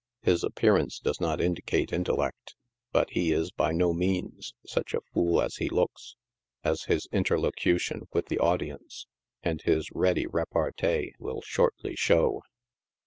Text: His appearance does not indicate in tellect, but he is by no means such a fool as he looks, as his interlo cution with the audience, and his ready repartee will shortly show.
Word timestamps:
His 0.23 0.43
appearance 0.43 0.97
does 0.97 1.21
not 1.21 1.39
indicate 1.39 1.93
in 1.93 2.03
tellect, 2.03 2.55
but 2.91 3.11
he 3.11 3.31
is 3.31 3.51
by 3.51 3.71
no 3.71 3.93
means 3.93 4.55
such 4.65 4.95
a 4.95 5.01
fool 5.13 5.39
as 5.39 5.57
he 5.57 5.69
looks, 5.69 6.15
as 6.63 6.85
his 6.85 7.07
interlo 7.13 7.51
cution 7.51 8.07
with 8.11 8.25
the 8.25 8.39
audience, 8.39 9.05
and 9.43 9.61
his 9.61 9.91
ready 9.93 10.25
repartee 10.25 11.13
will 11.19 11.43
shortly 11.45 11.95
show. 11.95 12.41